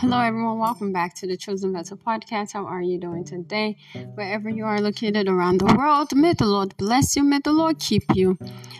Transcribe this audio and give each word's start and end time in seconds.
Hello, 0.00 0.18
everyone. 0.18 0.58
Welcome 0.58 0.94
back 0.94 1.14
to 1.16 1.26
the 1.26 1.36
Chosen 1.36 1.74
Vessel 1.74 1.98
podcast. 1.98 2.54
How 2.54 2.64
are 2.64 2.80
you 2.80 2.96
doing 2.96 3.22
today? 3.22 3.76
Wherever 4.14 4.48
you 4.48 4.64
are 4.64 4.80
located 4.80 5.28
around 5.28 5.60
the 5.60 5.74
world, 5.74 6.16
may 6.16 6.32
the 6.32 6.46
Lord 6.46 6.74
bless 6.78 7.16
you. 7.16 7.22
May 7.22 7.40
the 7.40 7.52
Lord 7.52 7.78
keep 7.78 8.04
you. 8.14 8.38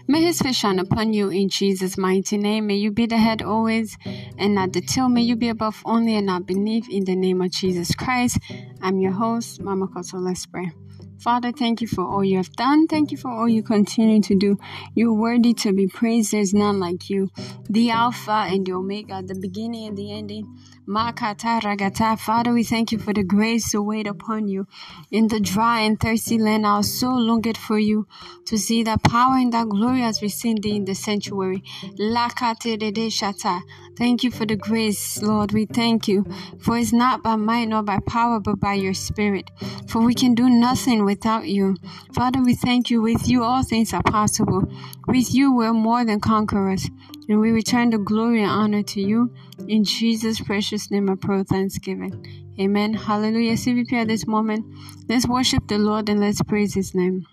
May 0.09 0.23
His 0.23 0.41
face 0.41 0.57
shine 0.57 0.79
upon 0.79 1.13
you 1.13 1.29
in 1.29 1.51
Jesus' 1.51 1.99
mighty 1.99 2.39
name. 2.39 2.69
May 2.69 2.77
you 2.77 2.91
be 2.91 3.05
the 3.05 3.19
head 3.19 3.43
always 3.43 3.99
and 4.39 4.55
not 4.55 4.73
the 4.73 4.81
tail. 4.81 5.11
May 5.11 5.21
you 5.21 5.37
be 5.37 5.51
above 5.51 5.83
only 5.85 6.15
and 6.15 6.25
not 6.25 6.47
beneath 6.47 6.89
in 6.89 7.05
the 7.05 7.17
name 7.17 7.43
of 7.43 7.51
Jesus 7.51 7.95
Christ. 7.95 8.39
I'm 8.81 8.99
your 8.99 9.13
host, 9.13 9.61
Mama 9.61 9.89
Kosso. 9.89 10.19
Let's 10.19 10.47
pray. 10.47 10.73
Father, 11.21 11.53
thank 11.53 11.83
you 11.83 11.87
for 11.87 12.03
all 12.03 12.25
you 12.25 12.39
have 12.39 12.51
done. 12.53 12.87
Thank 12.87 13.11
you 13.11 13.19
for 13.19 13.31
all 13.31 13.47
you 13.47 13.63
continue 13.63 14.23
to 14.23 14.35
do. 14.35 14.57
You're 14.95 15.13
worthy 15.13 15.53
to 15.53 15.73
be 15.75 15.87
praised. 15.87 16.33
There's 16.33 16.55
none 16.55 16.81
like 16.81 17.11
you. 17.11 17.29
The 17.69 17.91
Alpha 17.91 18.47
and 18.49 18.65
the 18.65 18.73
Omega, 18.73 19.23
the 19.23 19.35
beginning 19.35 19.89
and 19.89 19.99
the 19.99 20.13
ending. 20.13 20.57
Makata 20.91 21.61
Ragata. 21.61 22.19
Father, 22.19 22.53
we 22.53 22.65
thank 22.65 22.91
you 22.91 22.99
for 22.99 23.13
the 23.13 23.23
grace 23.23 23.71
to 23.71 23.81
wait 23.81 24.09
upon 24.09 24.49
you. 24.49 24.67
In 25.13 25.29
the 25.29 25.39
dry 25.39 25.83
and 25.83 26.01
thirsty 26.01 26.37
land, 26.37 26.67
I 26.67 26.79
was 26.79 26.93
so 26.93 27.11
longed 27.11 27.57
for 27.57 27.79
you 27.79 28.09
to 28.47 28.59
see 28.59 28.83
that 28.83 29.05
power 29.05 29.37
and 29.37 29.53
that 29.53 29.69
glory 29.69 30.03
as 30.03 30.21
we 30.21 30.29
sing 30.29 30.61
thee 30.61 30.75
in 30.75 30.87
the 30.87 30.97
sanctuary. 30.97 31.63
Shata. 31.97 33.61
Thank 33.97 34.25
you 34.25 34.33
for 34.33 34.45
the 34.47 34.57
grace, 34.57 35.23
Lord. 35.23 35.53
We 35.53 35.67
thank 35.67 36.09
you. 36.09 36.27
For 36.59 36.77
it's 36.77 36.93
not 36.93 37.23
by 37.23 37.37
might 37.37 37.69
nor 37.69 37.85
by 37.85 38.01
power, 38.01 38.41
but 38.41 38.59
by 38.59 38.75
your 38.75 38.95
spirit. 38.95 39.49
For 39.87 40.01
we 40.03 40.15
can 40.15 40.35
do 40.35 40.51
nothing 40.51 41.05
without 41.05 41.47
you. 41.47 41.77
Father, 42.15 42.43
we 42.43 42.57
thank 42.57 42.91
you. 42.91 43.01
With 43.01 43.29
you, 43.29 43.45
all 43.45 43.63
things 43.63 43.95
are 43.95 44.03
possible. 44.03 44.65
With 45.07 45.33
you, 45.33 45.55
we're 45.55 45.73
more 45.73 46.05
than 46.05 46.19
conquerors. 46.19 46.89
And 47.31 47.41
we 47.41 47.53
return 47.53 47.91
the 47.91 47.99
glory 47.99 48.43
and 48.43 48.51
honor 48.51 48.83
to 48.83 49.01
you. 49.01 49.33
In 49.69 49.85
Jesus' 49.85 50.41
precious 50.41 50.91
name, 50.91 51.09
I 51.09 51.15
pray 51.15 51.45
thanksgiving. 51.45 52.51
Amen. 52.59 52.93
Hallelujah. 52.93 53.53
CVP 53.53 53.93
at 53.93 54.09
this 54.09 54.27
moment, 54.27 54.67
let's 55.09 55.29
worship 55.29 55.69
the 55.69 55.79
Lord 55.79 56.09
and 56.09 56.19
let's 56.19 56.43
praise 56.43 56.75
his 56.75 56.93
name. 56.93 57.25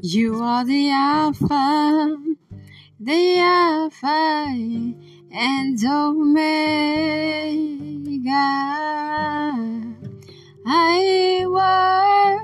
You 0.00 0.42
are 0.42 0.64
the 0.64 0.90
Alpha, 0.90 2.16
the 2.98 3.38
Alpha 3.38 4.46
and 5.30 5.84
Omega. 5.84 6.42
I 10.66 11.44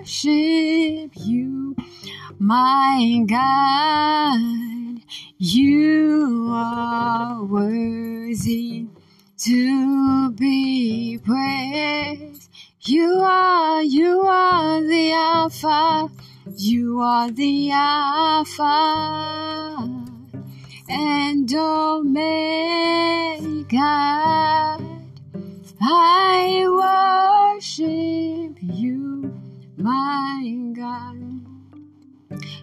worship 0.04 1.10
you, 1.16 1.74
my 2.38 3.24
God. 3.26 4.47
The 17.26 17.70
Alpha 17.72 18.68
and 20.88 21.52
Omega. 21.52 22.28
I 25.80 26.64
worship 27.60 28.56
you, 28.62 29.34
my 29.76 30.72
God. 30.74 31.18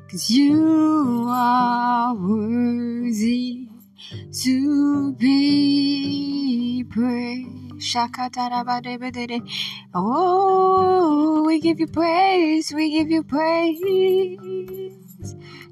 Cause 0.09 0.29
you 0.29 1.25
are 1.27 2.15
worthy 2.15 3.67
to 4.43 5.11
be 5.13 6.85
praised. 6.89 7.54
Oh, 9.93 11.43
we 11.45 11.59
give 11.59 11.79
you 11.79 11.87
praise, 11.87 12.73
we 12.73 12.91
give 12.91 13.11
you 13.11 13.23
praise. 13.23 13.79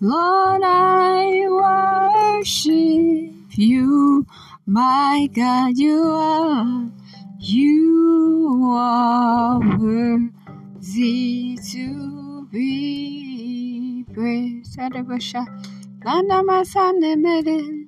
Lord, 0.01 0.61
I 0.63 1.47
worship 1.49 3.33
you, 3.57 4.25
my 4.65 5.29
God, 5.33 5.77
you 5.77 6.03
are, 6.03 6.91
you 7.39 8.73
are 8.75 9.59
worthy 9.79 11.57
to 11.71 12.16
be 12.57 14.06
praised. 14.13 14.78
Nana 14.79 16.44
Masane 16.44 17.13
Meden, 17.16 17.88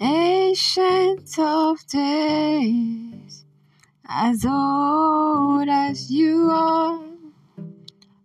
ancient 0.00 1.38
of 1.38 1.86
days, 1.86 3.44
as 4.08 4.44
old 4.44 5.68
as 5.68 6.10
you 6.10 6.50
are, 6.50 7.00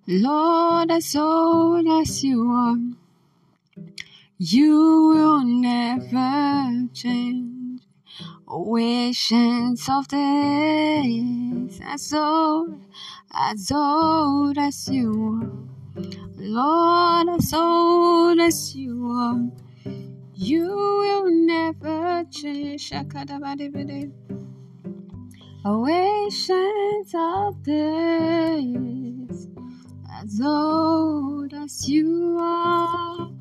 Lord, 0.07 0.89
as 0.89 1.15
old 1.15 1.87
as 2.01 2.23
you 2.23 2.49
are. 2.49 2.77
You 4.39 5.13
will 5.13 5.43
never 5.43 6.87
change. 6.93 7.81
Oceans 8.47 9.89
of 9.89 10.07
days, 10.07 11.79
as 11.83 12.13
old, 12.13 12.79
as 13.33 13.71
old 13.71 14.57
as 14.57 14.87
you 14.89 15.41
are. 15.43 15.74
Lord, 16.37 17.29
as 17.29 17.53
old 17.53 18.39
as 18.39 18.75
you 18.75 19.07
are. 19.11 19.49
You 20.33 20.67
will 20.67 21.29
never 21.29 22.25
change. 22.29 22.91
Oceans 25.67 27.15
of 27.15 27.63
days, 27.63 29.47
as 30.21 30.41
old 30.41 31.53
as 31.53 31.89
you 31.89 32.37
are. 32.39 33.31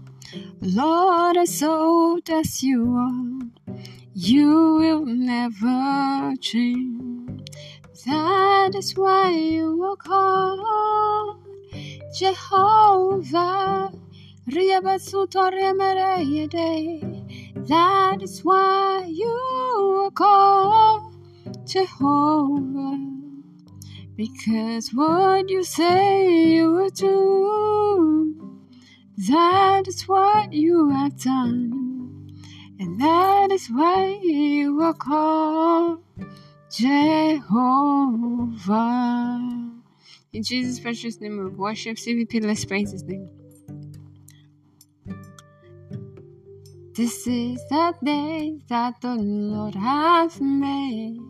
Lord, 0.60 1.36
as 1.36 1.62
old 1.62 2.30
as 2.30 2.62
you 2.62 2.94
are, 2.96 3.74
you 4.14 4.76
will 4.76 5.04
never 5.04 6.34
change. 6.40 7.50
That 8.06 8.74
is 8.74 8.96
why 8.96 9.30
you 9.30 9.82
are 9.84 9.96
called 9.96 10.23
Jehovah. 12.14 13.90
That 17.66 18.18
is 18.22 18.44
why 18.44 19.04
you 19.08 20.02
are 20.04 20.10
called 20.12 21.16
Jehovah. 21.66 22.98
Because 24.16 24.90
what 24.94 25.50
you 25.50 25.64
say 25.64 26.30
you 26.54 26.72
will 26.72 26.90
do. 26.90 28.60
That 29.28 29.88
is 29.88 30.02
what 30.02 30.52
you 30.52 30.90
have 30.90 31.20
done, 31.20 32.30
and 32.78 33.00
that 33.00 33.50
is 33.50 33.68
why 33.68 34.20
you 34.22 34.80
are 34.82 34.94
called 34.94 36.02
Jehovah. 36.70 37.44
In 40.34 40.42
Jesus' 40.42 40.80
precious 40.80 41.20
name 41.20 41.38
of 41.38 41.56
worship, 41.56 41.96
CVP, 41.96 42.44
let's 42.44 42.64
praise 42.64 42.90
his 42.90 43.04
name. 43.04 43.30
This 46.92 47.24
is 47.28 47.64
the 47.70 47.94
day 48.04 48.58
that 48.68 49.00
the 49.00 49.14
Lord 49.14 49.76
has 49.76 50.40
made, 50.40 51.20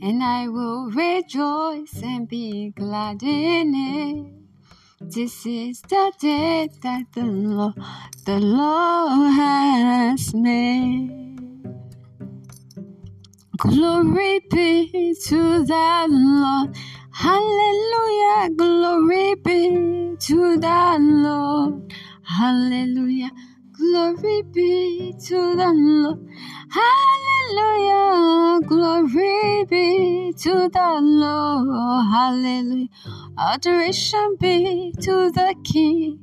and 0.00 0.22
I 0.22 0.48
will 0.48 0.90
rejoice 0.90 2.02
and 2.02 2.26
be 2.26 2.70
glad 2.70 3.22
in 3.22 3.74
it. 3.74 5.12
This 5.14 5.44
is 5.44 5.82
the 5.82 6.10
day 6.18 6.70
that 6.82 7.04
the 7.12 7.24
Lord, 7.24 7.74
the 8.24 8.40
Lord 8.40 9.30
has 9.34 10.32
made. 10.32 11.12
Glory 13.58 14.40
be 14.50 15.14
to 15.26 15.64
the 15.66 16.06
Lord. 16.08 16.74
Hallelujah. 17.22 18.50
Glory 18.56 19.36
be 19.44 20.16
to 20.18 20.58
the 20.58 20.98
Lord. 21.00 21.94
Hallelujah. 22.24 23.30
Glory 23.70 24.42
be 24.52 25.14
to 25.26 25.54
the 25.54 25.70
Lord. 25.72 26.18
Hallelujah. 26.68 28.60
Glory 28.66 29.64
be 29.70 30.32
to 30.36 30.68
the 30.68 30.98
Lord. 31.00 32.06
Hallelujah. 32.10 32.88
Adoration 33.38 34.36
be 34.40 34.92
to 35.00 35.30
the 35.30 35.54
King. 35.62 36.18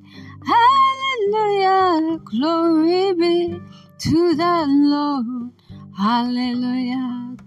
Hallelujah. 0.51 2.19
Glory 2.25 3.13
be 3.13 3.61
to 3.99 4.35
the 4.35 4.65
Lord. 4.67 5.53
Hallelujah. 5.97 7.37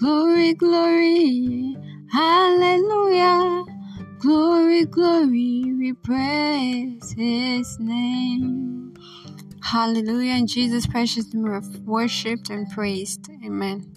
Glory, 0.00 0.54
glory. 0.54 1.77
Hallelujah. 2.12 3.64
Glory, 4.18 4.84
glory, 4.84 5.74
we 5.78 5.92
praise 5.92 7.12
his 7.12 7.78
name. 7.78 8.94
Hallelujah. 9.62 10.34
In 10.34 10.46
Jesus' 10.46 10.86
precious 10.86 11.32
name, 11.34 11.44
we 11.44 11.78
worshipped 11.80 12.50
and 12.50 12.70
praised. 12.70 13.28
Amen. 13.44 13.92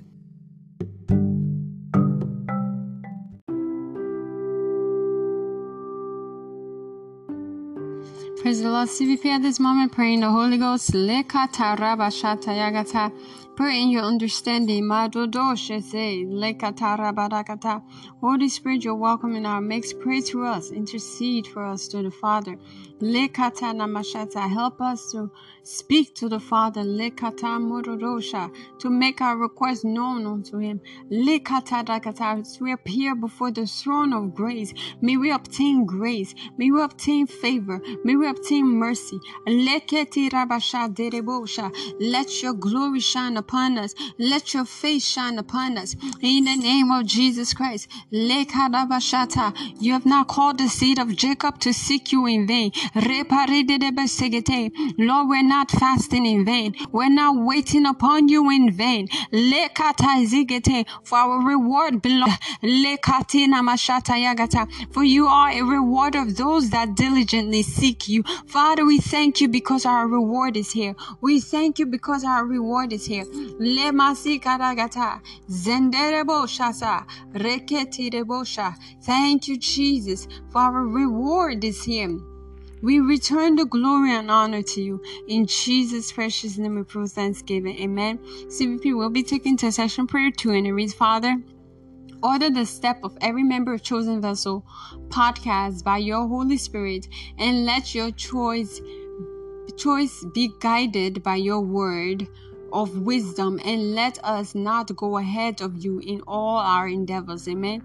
Praise 8.41 8.61
the 8.61 8.69
Lord. 8.69 8.89
CVP 8.89 9.25
at 9.27 9.41
this 9.41 9.59
moment, 9.59 9.91
praying 9.91 10.21
the 10.21 10.29
Holy 10.29 10.57
Ghost. 10.57 10.93
In 13.61 13.91
your 13.91 14.03
understanding. 14.03 14.89
Holy 14.89 15.11
Spirit, 18.49 18.83
you're 18.83 18.95
welcome 18.95 19.35
in 19.35 19.45
our 19.45 19.61
mix. 19.61 19.93
Pray 19.93 20.21
to 20.21 20.45
us. 20.45 20.71
Intercede 20.71 21.45
for 21.45 21.63
us 21.63 21.87
to 21.89 22.01
the 22.01 22.09
Father. 22.09 22.57
Help 22.99 23.39
us 24.81 25.11
to 25.11 25.29
speak 25.63 26.15
to 26.15 26.27
the 26.27 26.39
Father. 26.39 26.81
To 26.83 27.11
make 28.89 29.21
our 29.21 29.37
request 29.37 29.85
known 29.85 30.25
unto 30.25 30.57
Him. 30.57 30.81
As 31.11 32.57
we 32.59 32.71
appear 32.71 33.13
before 33.15 33.51
the 33.51 33.67
throne 33.67 34.11
of 34.13 34.33
grace, 34.33 34.73
may 35.01 35.17
we 35.17 35.29
obtain 35.31 35.85
grace. 35.85 36.33
May 36.57 36.71
we 36.71 36.81
obtain 36.81 37.27
favor. 37.27 37.79
May 38.03 38.15
we 38.15 38.27
obtain 38.27 38.67
mercy. 38.67 39.19
Let 39.47 39.91
your 42.43 42.53
glory 42.53 42.99
shine 42.99 43.37
upon 43.37 43.50
us. 43.53 43.93
Let 44.17 44.53
your 44.53 44.65
face 44.65 45.05
shine 45.05 45.37
upon 45.37 45.77
us. 45.77 45.95
In 46.21 46.45
the 46.45 46.55
name 46.55 46.89
of 46.91 47.05
Jesus 47.05 47.53
Christ. 47.53 47.89
You 48.11 49.93
have 49.93 50.05
not 50.05 50.27
called 50.27 50.57
the 50.57 50.69
seed 50.69 50.99
of 50.99 51.15
Jacob 51.15 51.59
to 51.59 51.73
seek 51.73 52.11
you 52.11 52.25
in 52.27 52.47
vain. 52.47 52.71
Lord, 54.97 55.27
we're 55.27 55.43
not 55.43 55.71
fasting 55.71 56.25
in 56.25 56.45
vain. 56.45 56.75
We're 56.91 57.09
not 57.09 57.35
waiting 57.45 57.85
upon 57.85 58.29
you 58.29 58.49
in 58.49 58.71
vain. 58.71 59.07
For 61.03 61.17
our 61.17 61.39
reward 61.45 62.01
belongs. 62.01 62.37
For 64.91 65.03
you 65.03 65.27
are 65.27 65.51
a 65.51 65.61
reward 65.61 66.15
of 66.15 66.37
those 66.37 66.69
that 66.69 66.95
diligently 66.95 67.63
seek 67.63 68.07
you. 68.07 68.23
Father, 68.47 68.85
we 68.85 68.99
thank 68.99 69.41
you 69.41 69.47
because 69.47 69.85
our 69.85 70.07
reward 70.07 70.55
is 70.55 70.71
here. 70.71 70.95
We 71.21 71.39
thank 71.39 71.79
you 71.79 71.85
because 71.85 72.23
our 72.23 72.45
reward 72.45 72.93
is 72.93 73.05
here. 73.05 73.25
Thank 79.03 79.47
you, 79.47 79.57
Jesus, 79.57 80.27
for 80.51 80.59
our 80.59 80.85
reward 80.85 81.63
is 81.63 81.83
here. 81.83 82.19
We 82.81 82.99
return 82.99 83.55
the 83.55 83.65
glory 83.65 84.15
and 84.15 84.31
honor 84.31 84.63
to 84.63 84.81
you. 84.81 85.03
In 85.27 85.45
Jesus' 85.45 86.11
precious 86.11 86.57
name 86.57 86.75
we 86.75 86.83
pray 86.83 87.05
thanksgiving. 87.05 87.77
Amen. 87.77 88.17
CVP 88.47 88.97
will 88.97 89.11
be 89.11 89.21
taking 89.21 89.51
intercession 89.51 90.07
prayer 90.07 90.31
two 90.31 90.51
and 90.51 90.65
it 90.65 90.73
reads, 90.73 90.93
Father, 90.93 91.37
order 92.23 92.49
the 92.49 92.65
step 92.65 92.99
of 93.03 93.15
every 93.21 93.43
member 93.43 93.73
of 93.73 93.83
Chosen 93.83 94.19
Vessel 94.19 94.65
podcast 95.09 95.83
by 95.83 95.99
your 95.99 96.27
Holy 96.27 96.57
Spirit 96.57 97.07
and 97.37 97.65
let 97.65 97.93
your 97.93 98.11
choice 98.11 98.81
choice 99.77 100.25
be 100.33 100.51
guided 100.59 101.23
by 101.23 101.35
your 101.35 101.61
word 101.61 102.27
of 102.73 102.99
wisdom 102.99 103.59
and 103.65 103.95
let 103.95 104.23
us 104.23 104.55
not 104.55 104.95
go 104.95 105.17
ahead 105.17 105.61
of 105.61 105.83
you 105.83 105.99
in 105.99 106.21
all 106.27 106.57
our 106.57 106.87
endeavors. 106.87 107.47
Amen. 107.47 107.81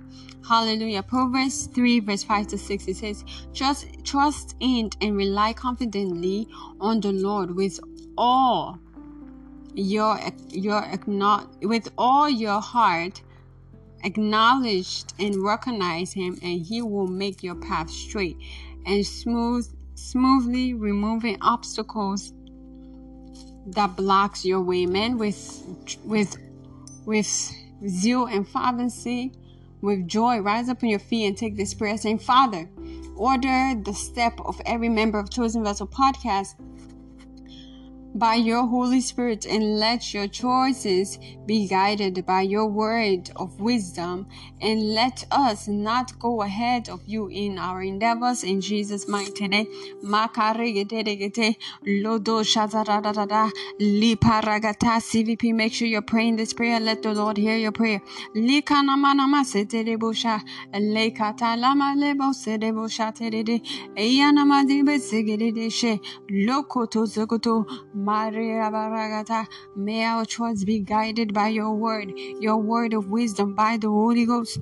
Hallelujah. 0.46 1.02
Proverbs 1.02 1.66
3 1.66 2.00
verse 2.00 2.22
5 2.22 2.46
to 2.48 2.58
6 2.58 2.88
it 2.88 2.96
says, 2.96 3.24
Just 3.52 3.86
trust 4.04 4.54
in 4.60 4.90
and 5.00 5.16
rely 5.16 5.52
confidently 5.52 6.48
on 6.80 7.00
the 7.00 7.12
Lord 7.12 7.54
with 7.54 7.80
all 8.16 8.78
your 9.74 10.18
your 10.48 10.82
with 11.60 11.88
all 11.98 12.30
your 12.30 12.60
heart 12.60 13.22
acknowledge 14.04 15.04
and 15.18 15.36
recognize 15.42 16.12
him 16.12 16.38
and 16.42 16.62
he 16.62 16.80
will 16.80 17.06
make 17.06 17.42
your 17.42 17.54
path 17.56 17.90
straight 17.90 18.38
and 18.86 19.04
smooth 19.04 19.68
smoothly 19.94 20.72
removing 20.72 21.36
obstacles 21.42 22.32
that 23.66 23.96
blocks 23.96 24.44
your 24.44 24.60
way, 24.60 24.86
man, 24.86 25.18
with 25.18 25.62
with 26.04 26.36
with 27.04 27.52
zeal 27.86 28.26
and 28.26 28.48
fervency, 28.48 29.32
with 29.80 30.06
joy. 30.06 30.38
Rise 30.40 30.68
up 30.68 30.82
on 30.82 30.88
your 30.88 30.98
feet 30.98 31.26
and 31.26 31.36
take 31.36 31.56
this 31.56 31.74
prayer, 31.74 31.96
saying, 31.96 32.20
Father, 32.20 32.68
order 33.16 33.74
the 33.82 33.92
step 33.92 34.38
of 34.44 34.60
every 34.66 34.88
member 34.88 35.18
of 35.18 35.30
Chosen 35.30 35.64
Vessel 35.64 35.86
podcast 35.86 36.54
by 38.18 38.34
your 38.34 38.66
Holy 38.66 39.00
Spirit 39.00 39.46
and 39.46 39.78
let 39.78 40.14
your 40.14 40.28
choices 40.28 41.18
be 41.46 41.68
guided 41.68 42.24
by 42.26 42.42
your 42.42 42.66
word 42.66 43.30
of 43.36 43.60
wisdom 43.60 44.26
and 44.60 44.94
let 44.94 45.24
us 45.30 45.68
not 45.68 46.18
go 46.18 46.42
ahead 46.42 46.88
of 46.88 47.00
you 47.06 47.28
in 47.28 47.58
our 47.58 47.82
endeavors 47.82 48.44
in 48.44 48.60
Jesus' 48.60 49.08
mighty 49.08 49.48
name. 49.48 49.66
CVP, 55.06 55.54
make 55.54 55.72
sure 55.72 55.88
you're 55.88 56.02
praying 56.02 56.36
this 56.36 56.52
prayer. 56.52 56.80
Let 56.80 57.02
the 57.02 57.12
Lord 57.14 57.36
hear 57.36 57.56
your 57.56 57.72
prayer. 57.72 58.00
Baragata. 67.96 68.05
May 68.06 70.04
our 70.04 70.24
choice 70.24 70.64
be 70.64 70.78
guided 70.78 71.34
by 71.34 71.48
your 71.48 71.72
word, 71.72 72.12
your 72.40 72.56
word 72.56 72.94
of 72.94 73.10
wisdom 73.10 73.54
by 73.54 73.78
the 73.78 73.88
Holy 73.88 74.24
Ghost. 74.26 74.60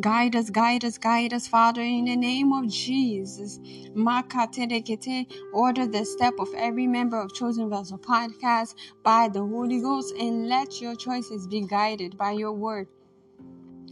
Guide 0.00 0.36
us, 0.36 0.50
guide 0.50 0.84
us, 0.84 0.98
guide 0.98 1.32
us, 1.32 1.46
Father, 1.46 1.82
in 1.82 2.06
the 2.06 2.16
name 2.16 2.52
of 2.52 2.68
Jesus. 2.68 3.60
Order 5.52 5.86
the 5.86 6.04
step 6.04 6.34
of 6.40 6.48
every 6.56 6.88
member 6.88 7.20
of 7.20 7.32
Chosen 7.34 7.70
Vessel 7.70 7.98
Podcast 7.98 8.74
by 9.04 9.28
the 9.28 9.40
Holy 9.40 9.80
Ghost 9.80 10.14
and 10.18 10.48
let 10.48 10.80
your 10.80 10.96
choices 10.96 11.46
be 11.46 11.60
guided 11.60 12.18
by 12.18 12.32
your 12.32 12.52
word 12.52 12.88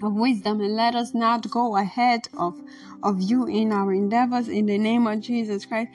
of 0.03 0.15
wisdom 0.15 0.61
and 0.61 0.77
let 0.77 0.95
us 0.95 1.15
not 1.15 1.51
go 1.51 1.77
ahead 1.77 2.29
of 2.37 2.61
of 3.03 3.21
you 3.21 3.47
in 3.47 3.73
our 3.73 3.93
endeavors 3.93 4.49
in 4.49 4.67
the 4.67 4.79
name 4.79 5.07
of 5.07 5.21
Jesus 5.21 5.67
Christ. 5.67 5.91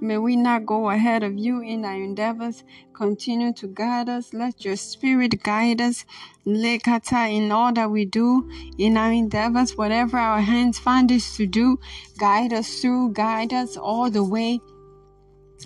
May 0.00 0.18
we 0.18 0.36
not 0.36 0.66
go 0.66 0.90
ahead 0.90 1.22
of 1.22 1.38
you 1.38 1.60
in 1.60 1.84
our 1.84 1.94
endeavors. 1.94 2.64
Continue 2.92 3.52
to 3.54 3.68
guide 3.68 4.08
us. 4.08 4.34
Let 4.34 4.64
your 4.64 4.76
spirit 4.76 5.42
guide 5.42 5.80
us. 5.80 6.04
Lekata 6.46 7.30
In 7.30 7.52
all 7.52 7.72
that 7.72 7.90
we 7.90 8.04
do 8.04 8.50
in 8.76 8.96
our 8.96 9.12
endeavors, 9.12 9.76
whatever 9.76 10.18
our 10.18 10.40
hands 10.40 10.78
find 10.78 11.10
us 11.12 11.36
to 11.36 11.46
do, 11.46 11.78
guide 12.18 12.52
us 12.52 12.80
through, 12.80 13.12
guide 13.12 13.52
us 13.52 13.76
all 13.76 14.10
the 14.10 14.24
way. 14.24 14.60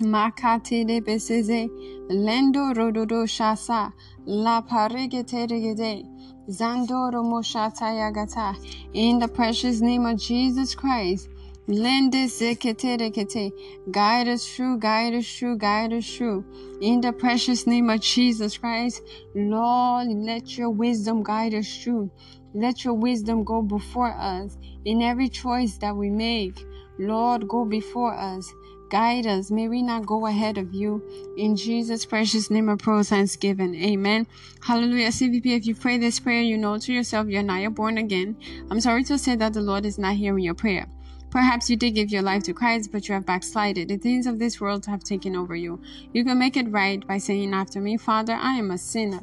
Makate 0.01 0.85
de 0.85 1.01
beseze, 1.01 1.69
lendo 2.09 2.73
rododo 2.73 3.25
shasa, 3.25 3.93
la 4.25 4.61
parigete 4.61 5.47
regede. 5.47 6.05
Zandoro 6.49 7.23
Moshata 7.23 7.89
Yagata. 7.89 8.55
In 8.93 9.17
the 9.17 9.27
precious 9.27 9.81
name 9.81 10.05
of 10.05 10.19
Jesus 10.19 10.75
Christ. 10.75 11.29
Lende 11.67 12.27
Zeketerekete. 12.27 13.51
Guide 13.89 14.27
us 14.27 14.47
through, 14.47 14.77
guide 14.77 15.15
us 15.15 15.27
through, 15.27 15.57
guide 15.57 15.93
us 15.93 16.07
through. 16.15 16.45
In 16.81 17.01
the 17.01 17.11
precious 17.11 17.65
name 17.65 17.89
of 17.89 17.99
Jesus 18.01 18.59
Christ. 18.59 19.01
Lord, 19.33 20.07
let 20.09 20.55
your 20.55 20.69
wisdom 20.69 21.23
guide 21.23 21.55
us 21.55 21.83
through. 21.83 22.11
Let 22.53 22.85
your 22.85 22.93
wisdom 22.93 23.43
go 23.43 23.63
before 23.63 24.13
us 24.13 24.55
in 24.85 25.01
every 25.01 25.29
choice 25.29 25.77
that 25.79 25.95
we 25.95 26.11
make. 26.11 26.63
Lord, 26.99 27.47
go 27.47 27.65
before 27.65 28.13
us. 28.13 28.53
Guide 28.89 29.25
us. 29.25 29.49
May 29.49 29.67
we 29.67 29.81
not 29.81 30.05
go 30.05 30.27
ahead 30.27 30.57
of 30.57 30.73
you. 30.73 31.01
In 31.37 31.55
Jesus' 31.55 32.05
precious 32.05 32.51
name 32.51 32.69
of 32.69 32.79
pro 32.79 33.01
thanksgiving. 33.01 33.73
Amen. 33.75 34.27
Hallelujah. 34.61 35.09
CVP, 35.09 35.45
if 35.47 35.65
you 35.65 35.75
pray 35.75 35.97
this 35.97 36.19
prayer, 36.19 36.41
you 36.41 36.57
know 36.57 36.77
to 36.77 36.93
yourself 36.93 37.27
you're 37.27 37.43
not 37.43 37.73
born 37.73 37.97
again. 37.97 38.37
I'm 38.69 38.79
sorry 38.79 39.03
to 39.05 39.17
say 39.17 39.35
that 39.35 39.53
the 39.53 39.61
Lord 39.61 39.85
is 39.85 39.97
not 39.97 40.15
hearing 40.15 40.43
your 40.43 40.53
prayer. 40.53 40.87
Perhaps 41.31 41.69
you 41.69 41.75
did 41.75 41.95
give 41.95 42.11
your 42.11 42.21
life 42.21 42.43
to 42.43 42.53
Christ, 42.53 42.91
but 42.93 43.09
you 43.09 43.13
have 43.13 43.25
backslided. 43.25 43.89
The 43.89 43.97
things 43.97 44.25
of 44.25 44.39
this 44.39 44.61
world 44.61 44.85
have 44.85 45.03
taken 45.03 45.35
over 45.35 45.53
you. 45.53 45.81
You 46.13 46.23
can 46.23 46.39
make 46.39 46.55
it 46.55 46.71
right 46.71 47.05
by 47.05 47.17
saying 47.17 47.53
after 47.53 47.81
me, 47.81 47.97
Father, 47.97 48.33
I 48.33 48.53
am 48.53 48.71
a 48.71 48.77
sinner. 48.77 49.19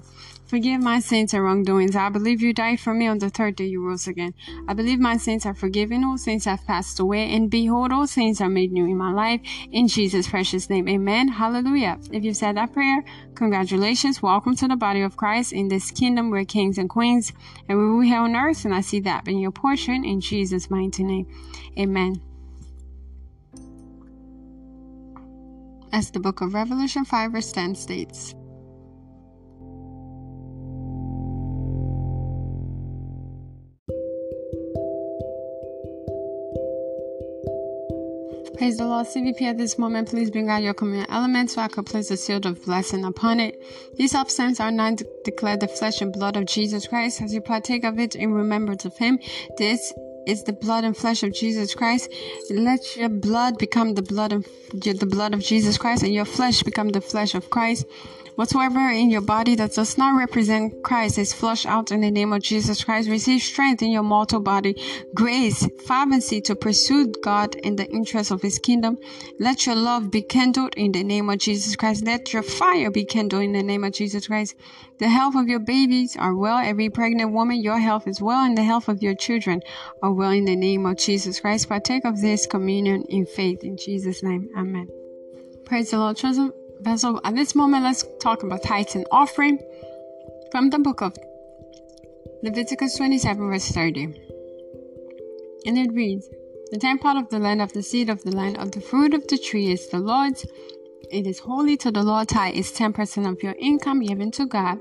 Forgive 0.52 0.82
my 0.82 1.00
sins 1.00 1.32
and 1.32 1.42
wrongdoings. 1.42 1.96
I 1.96 2.10
believe 2.10 2.42
you 2.42 2.52
died 2.52 2.78
for 2.78 2.92
me 2.92 3.06
on 3.06 3.16
the 3.20 3.30
third 3.30 3.56
day 3.56 3.64
you 3.64 3.82
rose 3.82 4.06
again. 4.06 4.34
I 4.68 4.74
believe 4.74 5.00
my 5.00 5.16
sins 5.16 5.46
are 5.46 5.54
forgiven, 5.54 6.04
all 6.04 6.18
sins 6.18 6.44
have 6.44 6.66
passed 6.66 7.00
away, 7.00 7.34
and 7.34 7.50
behold, 7.50 7.90
all 7.90 8.06
sins 8.06 8.38
are 8.42 8.50
made 8.50 8.70
new 8.70 8.84
in 8.84 8.98
my 8.98 9.12
life. 9.12 9.40
In 9.70 9.88
Jesus' 9.88 10.28
precious 10.28 10.68
name, 10.68 10.90
amen. 10.90 11.28
Hallelujah. 11.28 11.98
If 12.12 12.22
you've 12.22 12.36
said 12.36 12.58
that 12.58 12.74
prayer, 12.74 13.02
congratulations. 13.34 14.20
Welcome 14.20 14.54
to 14.56 14.68
the 14.68 14.76
body 14.76 15.00
of 15.00 15.16
Christ. 15.16 15.54
In 15.54 15.68
this 15.68 15.90
kingdom, 15.90 16.28
we're 16.28 16.44
kings 16.44 16.76
and 16.76 16.90
queens, 16.90 17.32
and 17.70 17.78
we 17.78 17.90
will 17.90 18.00
here 18.02 18.20
on 18.20 18.36
earth, 18.36 18.66
and 18.66 18.74
I 18.74 18.82
see 18.82 19.00
that 19.00 19.24
being 19.24 19.38
your 19.38 19.52
portion 19.52 20.04
in 20.04 20.20
Jesus' 20.20 20.68
mighty 20.68 21.02
name. 21.02 21.28
Amen. 21.78 22.20
As 25.94 26.10
the 26.10 26.20
book 26.20 26.42
of 26.42 26.52
Revelation 26.52 27.06
5 27.06 27.32
verse 27.32 27.52
10 27.52 27.74
states, 27.74 28.34
Praise 38.62 38.76
the 38.76 38.86
Lord. 38.86 39.08
CVP 39.08 39.42
at 39.42 39.58
this 39.58 39.76
moment, 39.76 40.10
please 40.10 40.30
bring 40.30 40.48
out 40.48 40.62
your 40.62 40.72
communion 40.72 41.10
element 41.10 41.50
so 41.50 41.60
I 41.60 41.66
could 41.66 41.84
place 41.84 42.10
the 42.10 42.16
seal 42.16 42.36
of 42.46 42.64
blessing 42.64 43.04
upon 43.04 43.40
it. 43.40 43.60
These 43.96 44.12
substances 44.12 44.60
are 44.60 44.70
not 44.70 44.98
de- 44.98 45.04
declared 45.24 45.58
the 45.58 45.66
flesh 45.66 46.00
and 46.00 46.12
blood 46.12 46.36
of 46.36 46.46
Jesus 46.46 46.86
Christ. 46.86 47.22
As 47.22 47.34
you 47.34 47.40
partake 47.40 47.82
of 47.82 47.98
it 47.98 48.14
in 48.14 48.32
remembrance 48.32 48.84
of 48.84 48.96
Him, 48.96 49.18
this 49.58 49.92
is 50.26 50.44
the 50.44 50.52
blood 50.52 50.84
and 50.84 50.96
flesh 50.96 51.22
of 51.22 51.32
Jesus 51.32 51.74
Christ. 51.74 52.12
Let 52.50 52.96
your 52.96 53.08
blood 53.08 53.58
become 53.58 53.94
the 53.94 54.02
blood 54.02 54.32
of 54.32 54.46
the 54.72 55.06
blood 55.06 55.34
of 55.34 55.40
Jesus 55.40 55.78
Christ, 55.78 56.02
and 56.02 56.14
your 56.14 56.24
flesh 56.24 56.62
become 56.62 56.90
the 56.90 57.00
flesh 57.00 57.34
of 57.34 57.50
Christ. 57.50 57.86
Whatsoever 58.34 58.88
in 58.88 59.10
your 59.10 59.20
body 59.20 59.54
that 59.56 59.74
does 59.74 59.98
not 59.98 60.16
represent 60.16 60.82
Christ 60.82 61.18
is 61.18 61.34
flushed 61.34 61.66
out 61.66 61.92
in 61.92 62.00
the 62.00 62.10
name 62.10 62.32
of 62.32 62.42
Jesus 62.42 62.82
Christ. 62.82 63.10
Receive 63.10 63.42
strength 63.42 63.82
in 63.82 63.90
your 63.90 64.02
mortal 64.02 64.40
body, 64.40 64.74
grace, 65.14 65.68
fervency 65.86 66.40
to 66.42 66.56
pursue 66.56 67.12
God 67.22 67.54
in 67.56 67.76
the 67.76 67.86
interest 67.90 68.30
of 68.30 68.40
His 68.40 68.58
kingdom. 68.58 68.96
Let 69.38 69.66
your 69.66 69.74
love 69.74 70.10
be 70.10 70.22
kindled 70.22 70.72
in 70.78 70.92
the 70.92 71.04
name 71.04 71.28
of 71.28 71.38
Jesus 71.38 71.76
Christ. 71.76 72.06
Let 72.06 72.32
your 72.32 72.42
fire 72.42 72.90
be 72.90 73.04
kindled 73.04 73.42
in 73.42 73.52
the 73.52 73.62
name 73.62 73.84
of 73.84 73.92
Jesus 73.92 74.26
Christ. 74.26 74.54
The 75.02 75.08
health 75.08 75.34
of 75.34 75.48
your 75.48 75.58
babies 75.58 76.16
are 76.16 76.32
well. 76.32 76.58
Every 76.58 76.88
pregnant 76.88 77.32
woman, 77.32 77.60
your 77.60 77.80
health 77.80 78.06
is 78.06 78.20
well, 78.20 78.44
and 78.44 78.56
the 78.56 78.62
health 78.62 78.86
of 78.86 79.02
your 79.02 79.16
children 79.16 79.60
are 80.00 80.12
well 80.12 80.30
in 80.30 80.44
the 80.44 80.54
name 80.54 80.86
of 80.86 80.96
Jesus 80.96 81.40
Christ. 81.40 81.68
Partake 81.68 82.04
of 82.04 82.20
this 82.20 82.46
communion 82.46 83.02
in 83.08 83.26
faith 83.26 83.64
in 83.64 83.76
Jesus' 83.76 84.22
name. 84.22 84.48
Amen. 84.56 84.88
Praise 85.64 85.90
the 85.90 85.98
Lord. 85.98 86.16
Chosen 86.18 86.52
vessel. 86.82 87.20
At 87.24 87.34
this 87.34 87.56
moment, 87.56 87.82
let's 87.82 88.04
talk 88.20 88.44
about 88.44 88.62
tithes 88.62 88.94
and 88.94 89.04
offering 89.10 89.58
from 90.52 90.70
the 90.70 90.78
book 90.78 91.02
of 91.02 91.16
Leviticus 92.44 92.96
27, 92.96 93.44
verse 93.44 93.72
30. 93.72 94.04
And 95.66 95.78
it 95.78 95.92
reads 95.92 96.28
The 96.70 96.78
tenth 96.78 97.00
part 97.00 97.16
of 97.16 97.28
the 97.28 97.40
land 97.40 97.60
of 97.60 97.72
the 97.72 97.82
seed 97.82 98.08
of 98.08 98.22
the 98.22 98.36
land 98.36 98.56
of 98.56 98.70
the 98.70 98.80
fruit 98.80 99.14
of 99.14 99.26
the 99.26 99.36
tree 99.36 99.72
is 99.72 99.88
the 99.88 99.98
Lord's. 99.98 100.46
It 101.12 101.26
is 101.26 101.40
holy 101.40 101.76
to 101.76 101.92
the 101.92 102.02
Lord. 102.02 102.28
Tithe 102.28 102.54
is 102.54 102.72
10% 102.72 103.30
of 103.30 103.42
your 103.42 103.54
income 103.58 104.00
given 104.00 104.30
to 104.30 104.46
God. 104.46 104.78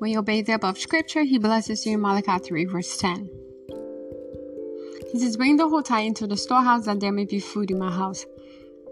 When 0.00 0.10
you 0.10 0.18
obey 0.18 0.42
the 0.42 0.52
above 0.52 0.76
scripture, 0.78 1.22
He 1.22 1.38
blesses 1.38 1.86
you 1.86 1.94
in 1.94 2.02
Malachi 2.02 2.38
3, 2.44 2.66
verse 2.66 2.98
10. 2.98 3.30
He 5.10 5.18
says, 5.18 5.38
Bring 5.38 5.56
the 5.56 5.66
whole 5.66 5.82
tithe 5.82 6.08
into 6.08 6.26
the 6.26 6.36
storehouse 6.36 6.84
that 6.84 7.00
there 7.00 7.10
may 7.10 7.24
be 7.24 7.40
food 7.40 7.70
in 7.70 7.78
my 7.78 7.90
house. 7.90 8.26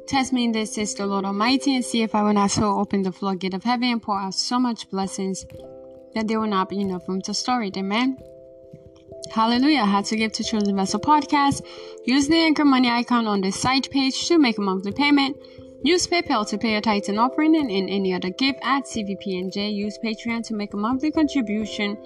Test 0.06 0.32
me 0.32 0.44
in 0.44 0.52
this, 0.52 0.72
says 0.72 0.94
the 0.94 1.04
Lord 1.04 1.26
Almighty, 1.26 1.74
and 1.74 1.84
see 1.84 2.00
if 2.00 2.14
I 2.14 2.22
will 2.22 2.32
not 2.32 2.50
so 2.50 2.78
open 2.78 3.02
the 3.02 3.12
floodgate 3.12 3.52
of 3.52 3.62
heaven 3.62 3.90
and 3.90 4.02
pour 4.02 4.18
out 4.18 4.32
so 4.32 4.58
much 4.58 4.88
blessings 4.88 5.44
that 6.14 6.28
there 6.28 6.40
will 6.40 6.48
not 6.48 6.70
be 6.70 6.80
enough 6.80 7.06
room 7.06 7.20
to 7.22 7.34
store 7.34 7.62
it. 7.62 7.76
Amen. 7.76 8.16
Hallelujah. 9.30 9.84
How 9.84 10.00
to 10.00 10.16
give 10.16 10.32
to 10.32 10.42
Chosen 10.42 10.74
Vessel 10.74 10.98
Podcast. 10.98 11.62
Use 12.06 12.26
the 12.26 12.38
Anchor 12.38 12.64
Money 12.64 12.88
icon 12.88 13.26
on 13.26 13.42
the 13.42 13.50
site 13.50 13.90
page 13.90 14.26
to 14.28 14.38
make 14.38 14.56
a 14.56 14.62
monthly 14.62 14.92
payment. 14.92 15.36
Use 15.82 16.06
PayPal 16.06 16.46
to 16.48 16.58
pay 16.58 16.74
a 16.74 16.80
Titan 16.82 17.18
offering 17.18 17.56
and 17.56 17.70
in 17.70 17.88
any 17.88 18.12
other 18.12 18.28
gift 18.28 18.58
at 18.62 18.84
CVPNJ. 18.84 19.74
Use 19.74 19.98
Patreon 20.04 20.46
to 20.46 20.54
make 20.54 20.74
a 20.74 20.76
monthly 20.76 21.10
contribution 21.10 21.96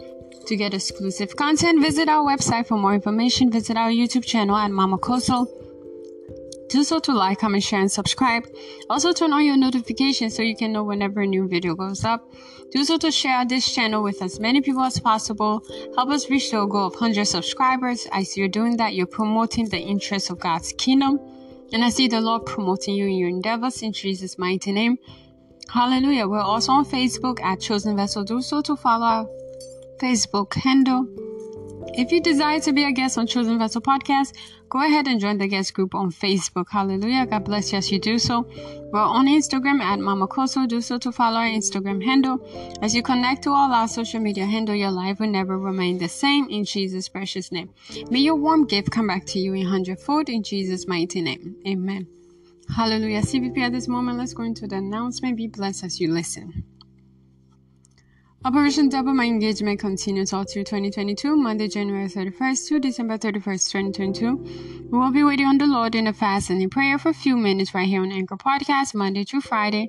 to 0.46 0.56
get 0.56 0.74
exclusive 0.74 1.34
content. 1.34 1.82
Visit 1.82 2.08
our 2.08 2.24
website 2.24 2.68
for 2.68 2.78
more 2.78 2.94
information. 2.94 3.50
Visit 3.50 3.76
our 3.76 3.90
YouTube 3.90 4.24
channel 4.24 4.56
at 4.56 4.70
Mama 4.70 4.98
Kosso. 4.98 5.48
Do 6.68 6.84
so 6.84 7.00
to 7.00 7.12
like, 7.12 7.40
comment, 7.40 7.64
share, 7.64 7.80
and 7.80 7.90
subscribe. 7.90 8.46
Also 8.88 9.12
turn 9.12 9.32
on 9.32 9.44
your 9.44 9.56
notifications 9.56 10.36
so 10.36 10.42
you 10.42 10.56
can 10.56 10.72
know 10.72 10.84
whenever 10.84 11.22
a 11.22 11.26
new 11.26 11.48
video 11.48 11.74
goes 11.74 12.04
up. 12.04 12.32
Do 12.70 12.84
so 12.84 12.96
to 12.98 13.10
share 13.10 13.44
this 13.44 13.72
channel 13.72 14.04
with 14.04 14.22
as 14.22 14.38
many 14.38 14.60
people 14.60 14.82
as 14.82 15.00
possible. 15.00 15.64
Help 15.96 16.10
us 16.10 16.30
reach 16.30 16.52
the 16.52 16.64
goal 16.66 16.86
of 16.86 16.94
100 16.94 17.24
subscribers. 17.24 18.06
As 18.12 18.36
you're 18.36 18.46
doing 18.46 18.76
that, 18.76 18.94
you're 18.94 19.06
promoting 19.06 19.68
the 19.68 19.78
interests 19.78 20.30
of 20.30 20.38
God's 20.38 20.72
kingdom. 20.72 21.18
And 21.74 21.84
I 21.84 21.88
see 21.88 22.06
the 22.06 22.20
Lord 22.20 22.46
promoting 22.46 22.94
you 22.94 23.06
in 23.06 23.14
your 23.14 23.28
endeavors 23.28 23.82
in 23.82 23.92
Jesus' 23.92 24.38
mighty 24.38 24.70
name. 24.70 24.96
Hallelujah. 25.68 26.28
We're 26.28 26.38
also 26.38 26.70
on 26.70 26.84
Facebook 26.84 27.40
at 27.40 27.60
Chosen 27.60 27.96
Vessel. 27.96 28.22
Do 28.22 28.40
so 28.42 28.62
to 28.62 28.76
follow 28.76 29.04
our 29.04 29.26
Facebook 30.00 30.54
handle. 30.54 31.04
If 31.92 32.10
you 32.10 32.20
desire 32.20 32.58
to 32.60 32.72
be 32.72 32.84
a 32.84 32.92
guest 32.92 33.18
on 33.18 33.26
Chosen 33.26 33.58
Vessel 33.58 33.80
Podcast, 33.80 34.34
go 34.68 34.80
ahead 34.84 35.06
and 35.06 35.20
join 35.20 35.38
the 35.38 35.46
guest 35.46 35.74
group 35.74 35.94
on 35.94 36.10
Facebook. 36.10 36.66
Hallelujah. 36.70 37.26
God 37.26 37.44
bless 37.44 37.72
you 37.72 37.78
as 37.78 37.92
you 37.92 38.00
do 38.00 38.18
so. 38.18 38.48
We're 38.92 39.00
on 39.00 39.26
Instagram 39.26 39.80
at 39.80 40.00
Mama 40.00 40.26
Kosso. 40.26 40.66
Do 40.66 40.80
so 40.80 40.98
to 40.98 41.12
follow 41.12 41.36
our 41.36 41.46
Instagram 41.46 42.02
handle. 42.02 42.40
As 42.82 42.94
you 42.94 43.02
connect 43.02 43.42
to 43.44 43.50
all 43.50 43.72
our 43.72 43.86
social 43.86 44.20
media 44.20 44.46
handle, 44.46 44.74
your 44.74 44.90
life 44.90 45.20
will 45.20 45.30
never 45.30 45.58
remain 45.58 45.98
the 45.98 46.08
same 46.08 46.48
in 46.48 46.64
Jesus' 46.64 47.08
precious 47.08 47.52
name. 47.52 47.70
May 48.10 48.20
your 48.20 48.36
warm 48.36 48.66
gift 48.66 48.90
come 48.90 49.06
back 49.06 49.26
to 49.26 49.38
you 49.38 49.52
in 49.54 49.66
hundredfold 49.66 50.28
in 50.28 50.42
Jesus' 50.42 50.88
mighty 50.88 51.20
name. 51.20 51.56
Amen. 51.66 52.08
Hallelujah. 52.74 53.20
CVP 53.20 53.58
at 53.58 53.72
this 53.72 53.88
moment, 53.88 54.18
let's 54.18 54.32
go 54.32 54.42
into 54.42 54.66
the 54.66 54.76
announcement. 54.76 55.36
Be 55.36 55.46
blessed 55.46 55.84
as 55.84 56.00
you 56.00 56.12
listen. 56.12 56.64
Operation 58.46 58.90
Double 58.90 59.14
My 59.14 59.24
Engagement 59.24 59.80
continues 59.80 60.34
all 60.34 60.44
through 60.44 60.64
2022, 60.64 61.34
Monday, 61.34 61.66
January 61.66 62.08
31st 62.08 62.68
to 62.68 62.78
December 62.78 63.16
31st, 63.16 63.72
2022. 63.72 64.88
We 64.92 64.98
will 64.98 65.10
be 65.10 65.24
waiting 65.24 65.46
on 65.46 65.56
the 65.56 65.66
Lord 65.66 65.94
in 65.94 66.08
a 66.08 66.12
fast 66.12 66.50
and 66.50 66.60
in 66.60 66.68
prayer 66.68 66.98
for 66.98 67.08
a 67.08 67.14
few 67.14 67.38
minutes 67.38 67.74
right 67.74 67.88
here 67.88 68.02
on 68.02 68.12
Anchor 68.12 68.36
Podcast, 68.36 68.94
Monday 68.94 69.24
through 69.24 69.40
Friday, 69.40 69.88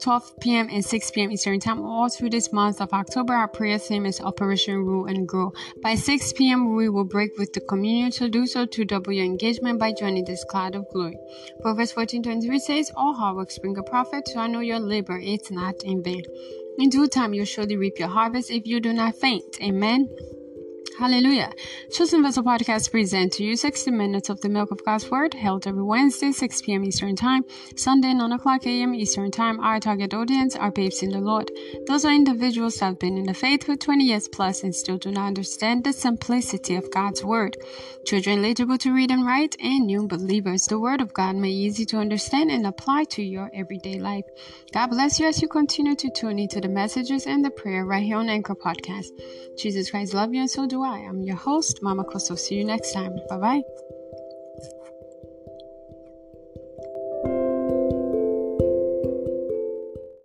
12 0.00 0.38
p.m. 0.40 0.68
and 0.70 0.84
6 0.84 1.10
p.m. 1.10 1.32
Eastern 1.32 1.58
Time. 1.58 1.80
All 1.80 2.08
through 2.08 2.30
this 2.30 2.52
month 2.52 2.80
of 2.80 2.92
October, 2.92 3.34
our 3.34 3.48
prayer 3.48 3.78
theme 3.78 4.06
is 4.06 4.20
Operation 4.20 4.76
Rule 4.76 5.06
and 5.06 5.26
Grow. 5.26 5.52
By 5.82 5.96
6 5.96 6.34
p.m., 6.34 6.76
we 6.76 6.88
will 6.88 7.02
break 7.02 7.36
with 7.36 7.52
the 7.52 7.60
communion 7.62 8.12
to 8.12 8.28
do 8.28 8.46
so 8.46 8.64
to 8.64 8.84
double 8.84 9.12
your 9.12 9.24
engagement 9.24 9.80
by 9.80 9.92
joining 9.92 10.24
this 10.24 10.44
cloud 10.44 10.76
of 10.76 10.88
glory. 10.92 11.18
Proverbs 11.62 11.92
14:23 11.94 12.60
says, 12.60 12.92
All 12.94 13.12
hard 13.12 13.36
work 13.36 13.50
bring 13.60 13.76
a 13.76 13.82
profit, 13.82 14.28
so 14.28 14.38
I 14.38 14.46
know 14.46 14.60
your 14.60 14.78
labor 14.78 15.18
is 15.18 15.50
not 15.50 15.82
in 15.82 16.04
vain. 16.04 16.22
In 16.78 16.88
due 16.88 17.08
time, 17.08 17.34
you'll 17.34 17.44
surely 17.44 17.76
reap 17.76 17.98
your 17.98 18.08
harvest 18.08 18.50
if 18.50 18.66
you 18.66 18.80
do 18.80 18.92
not 18.92 19.16
faint. 19.16 19.60
Amen. 19.60 20.08
Hallelujah. 20.98 21.52
Chosen 21.92 22.24
Vessel 22.24 22.42
Podcast 22.42 22.90
present 22.90 23.34
to 23.34 23.44
you 23.44 23.54
60 23.54 23.92
minutes 23.92 24.30
of 24.30 24.40
the 24.40 24.48
milk 24.48 24.72
of 24.72 24.84
God's 24.84 25.08
Word, 25.08 25.32
held 25.32 25.64
every 25.64 25.84
Wednesday, 25.84 26.32
6 26.32 26.62
p.m. 26.62 26.82
Eastern 26.82 27.14
Time, 27.14 27.44
Sunday, 27.76 28.12
9 28.12 28.32
o'clock 28.32 28.66
a.m. 28.66 28.96
Eastern 28.96 29.30
Time. 29.30 29.60
Our 29.60 29.78
target 29.78 30.12
audience 30.12 30.56
are 30.56 30.72
babes 30.72 31.04
in 31.04 31.10
the 31.10 31.20
Lord. 31.20 31.52
Those 31.86 32.04
are 32.04 32.12
individuals 32.12 32.78
that 32.78 32.86
have 32.86 32.98
been 32.98 33.16
in 33.16 33.26
the 33.26 33.32
faith 33.32 33.62
for 33.62 33.76
20 33.76 34.06
years 34.06 34.26
plus 34.26 34.64
and 34.64 34.74
still 34.74 34.98
do 34.98 35.12
not 35.12 35.28
understand 35.28 35.84
the 35.84 35.92
simplicity 35.92 36.74
of 36.74 36.90
God's 36.90 37.22
Word. 37.22 37.56
Children 38.04 38.40
eligible 38.40 38.78
to 38.78 38.92
read 38.92 39.12
and 39.12 39.24
write, 39.24 39.54
and 39.60 39.86
new 39.86 40.08
believers. 40.08 40.66
The 40.66 40.80
Word 40.80 41.00
of 41.00 41.14
God 41.14 41.36
may 41.36 41.50
be 41.50 41.54
easy 41.54 41.84
to 41.86 41.98
understand 41.98 42.50
and 42.50 42.66
apply 42.66 43.04
to 43.10 43.22
your 43.22 43.52
everyday 43.54 44.00
life. 44.00 44.24
God 44.72 44.88
bless 44.88 45.20
you 45.20 45.28
as 45.28 45.40
you 45.40 45.46
continue 45.46 45.94
to 45.94 46.10
tune 46.10 46.40
into 46.40 46.60
the 46.60 46.68
messages 46.68 47.28
and 47.28 47.44
the 47.44 47.50
prayer 47.50 47.84
right 47.84 48.02
here 48.02 48.16
on 48.16 48.28
Anchor 48.28 48.56
Podcast. 48.56 49.10
Jesus 49.56 49.92
Christ 49.92 50.12
love 50.12 50.34
you 50.34 50.40
and 50.40 50.50
so 50.50 50.66
do 50.66 50.82
I. 50.82 50.87
I'm 50.92 51.22
your 51.22 51.36
host, 51.36 51.82
Mama 51.82 52.04
Kosso. 52.04 52.36
See 52.38 52.56
you 52.56 52.64
next 52.64 52.92
time. 52.92 53.18
Bye 53.28 53.38
bye. 53.38 53.97